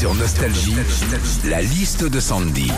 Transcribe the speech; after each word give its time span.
Sur 0.00 0.14
Nostalgie, 0.14 0.76
la 1.44 1.60
liste 1.60 2.04
de 2.04 2.20
Sandy. 2.20 2.72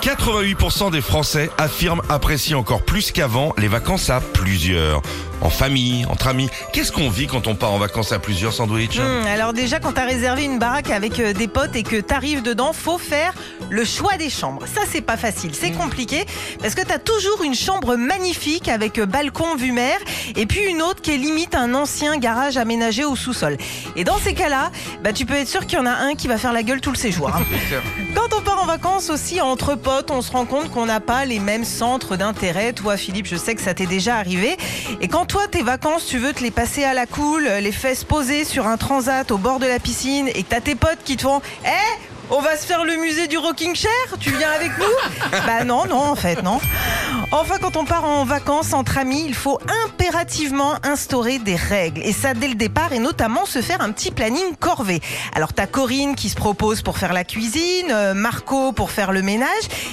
88% 0.00 0.90
des 0.90 1.02
Français 1.02 1.50
affirment 1.58 2.00
apprécier 2.08 2.54
encore 2.54 2.82
plus 2.82 3.12
qu'avant 3.12 3.52
les 3.58 3.68
vacances 3.68 4.08
à 4.08 4.22
plusieurs. 4.22 5.02
En 5.42 5.50
famille, 5.50 6.06
entre 6.06 6.28
amis. 6.28 6.48
Qu'est-ce 6.72 6.92
qu'on 6.92 7.10
vit 7.10 7.26
quand 7.26 7.46
on 7.46 7.54
part 7.56 7.72
en 7.72 7.78
vacances 7.78 8.12
à 8.12 8.18
plusieurs 8.18 8.54
sandwichs 8.54 8.98
Hmm, 8.98 9.26
alors 9.26 9.52
déjà, 9.52 9.80
quand 9.80 9.92
t'as 9.92 10.06
réservé 10.06 10.44
une 10.44 10.58
baraque 10.58 10.88
avec 10.88 11.20
euh, 11.20 11.34
des 11.34 11.46
potes 11.46 11.76
et 11.76 11.82
que 11.82 12.00
t'arrives 12.00 12.42
dedans, 12.42 12.72
faut 12.72 12.96
faire 12.96 13.34
le 13.72 13.84
choix 13.86 14.16
des 14.18 14.28
chambres. 14.28 14.64
Ça, 14.72 14.82
c'est 14.88 15.00
pas 15.00 15.16
facile, 15.16 15.52
c'est 15.54 15.70
compliqué 15.70 16.26
parce 16.60 16.74
que 16.74 16.82
t'as 16.82 16.98
toujours 16.98 17.42
une 17.42 17.54
chambre 17.54 17.96
magnifique 17.96 18.68
avec 18.68 19.00
balcon 19.00 19.56
vue 19.56 19.72
mer 19.72 19.98
et 20.36 20.44
puis 20.44 20.60
une 20.66 20.82
autre 20.82 21.00
qui 21.00 21.12
est 21.12 21.16
limite 21.16 21.54
un 21.54 21.72
ancien 21.74 22.18
garage 22.18 22.58
aménagé 22.58 23.04
au 23.04 23.16
sous-sol. 23.16 23.56
Et 23.96 24.04
dans 24.04 24.18
ces 24.18 24.34
cas-là, 24.34 24.70
bah, 25.02 25.14
tu 25.14 25.24
peux 25.24 25.34
être 25.34 25.48
sûr 25.48 25.66
qu'il 25.66 25.78
y 25.78 25.80
en 25.80 25.86
a 25.86 25.90
un 25.90 26.14
qui 26.14 26.28
va 26.28 26.36
faire 26.36 26.52
la 26.52 26.62
gueule 26.62 26.82
tout 26.82 26.90
le 26.90 26.96
séjour. 26.96 27.28
hein. 27.34 27.42
Quand 28.14 28.36
on 28.36 28.42
part 28.42 28.62
en 28.62 28.66
vacances 28.66 29.08
aussi 29.08 29.40
entre 29.40 29.74
potes, 29.74 30.10
on 30.10 30.20
se 30.20 30.30
rend 30.30 30.44
compte 30.44 30.70
qu'on 30.70 30.84
n'a 30.84 31.00
pas 31.00 31.24
les 31.24 31.38
mêmes 31.38 31.64
centres 31.64 32.16
d'intérêt. 32.16 32.74
Toi, 32.74 32.98
Philippe, 32.98 33.26
je 33.26 33.36
sais 33.36 33.54
que 33.54 33.62
ça 33.62 33.72
t'est 33.72 33.86
déjà 33.86 34.16
arrivé. 34.16 34.58
Et 35.00 35.08
quand 35.08 35.24
toi, 35.24 35.48
tes 35.48 35.62
vacances, 35.62 36.04
tu 36.04 36.18
veux 36.18 36.34
te 36.34 36.42
les 36.42 36.50
passer 36.50 36.84
à 36.84 36.92
la 36.92 37.06
cool, 37.06 37.44
les 37.44 37.72
fesses 37.72 38.04
posées 38.04 38.44
sur 38.44 38.66
un 38.66 38.76
transat 38.76 39.30
au 39.30 39.38
bord 39.38 39.60
de 39.60 39.66
la 39.66 39.78
piscine 39.78 40.28
et 40.28 40.42
que 40.42 40.50
t'as 40.50 40.60
tes 40.60 40.74
potes 40.74 41.02
qui 41.04 41.16
te 41.16 41.22
font 41.22 41.40
Eh 41.64 42.12
on 42.34 42.40
va 42.40 42.56
se 42.56 42.66
faire 42.66 42.84
le 42.84 42.96
musée 42.96 43.26
du 43.28 43.36
rocking 43.38 43.74
chair 43.74 43.90
Tu 44.18 44.30
viens 44.30 44.50
avec 44.50 44.70
nous 44.78 45.30
Bah 45.46 45.64
non, 45.64 45.84
non, 45.86 46.00
en 46.00 46.14
fait, 46.16 46.42
non. 46.42 46.60
Enfin, 47.30 47.56
quand 47.60 47.76
on 47.76 47.84
part 47.84 48.04
en 48.04 48.24
vacances 48.24 48.72
entre 48.72 48.98
amis, 48.98 49.22
il 49.26 49.34
faut 49.34 49.58
impérativement 49.84 50.74
instaurer 50.82 51.38
des 51.38 51.56
règles. 51.56 52.00
Et 52.02 52.12
ça 52.12 52.34
dès 52.34 52.48
le 52.48 52.54
départ, 52.54 52.92
et 52.92 52.98
notamment 52.98 53.44
se 53.46 53.60
faire 53.60 53.80
un 53.82 53.92
petit 53.92 54.10
planning 54.10 54.56
corvée. 54.58 55.00
Alors, 55.34 55.52
t'as 55.52 55.66
Corinne 55.66 56.14
qui 56.14 56.28
se 56.30 56.34
propose 56.36 56.82
pour 56.82 56.98
faire 56.98 57.12
la 57.12 57.24
cuisine, 57.24 57.90
euh, 57.90 58.14
Marco 58.14 58.72
pour 58.72 58.90
faire 58.90 59.12
le 59.12 59.22
ménage, 59.22 59.48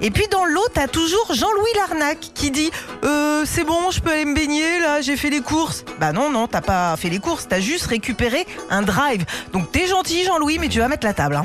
et 0.00 0.10
puis 0.10 0.26
dans 0.30 0.44
l'eau, 0.44 0.64
t'as 0.72 0.88
toujours 0.88 1.32
Jean-Louis 1.32 1.70
Larnac 1.76 2.18
qui 2.34 2.50
dit 2.50 2.70
euh, 3.04 3.44
C'est 3.46 3.64
bon, 3.64 3.90
je 3.90 4.00
peux 4.00 4.10
aller 4.10 4.24
me 4.24 4.34
baigner, 4.34 4.80
là, 4.80 5.00
j'ai 5.00 5.16
fait 5.16 5.30
les 5.30 5.40
courses. 5.40 5.84
Bah 6.00 6.12
non, 6.12 6.30
non, 6.30 6.48
t'as 6.48 6.60
pas 6.60 6.96
fait 6.96 7.10
les 7.10 7.20
courses, 7.20 7.46
t'as 7.48 7.60
juste 7.60 7.86
récupéré 7.86 8.46
un 8.70 8.82
drive. 8.82 9.24
Donc 9.52 9.70
t'es 9.72 9.86
gentil, 9.86 10.24
Jean-Louis, 10.24 10.58
mais 10.60 10.68
tu 10.68 10.80
vas 10.80 10.88
mettre 10.88 11.06
la 11.06 11.14
table. 11.14 11.36
hein. 11.36 11.44